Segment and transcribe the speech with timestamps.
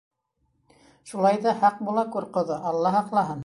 [1.11, 3.39] Шулай ҙа һаҡ була күр, ҡоҙа, алла һаҡлаһын.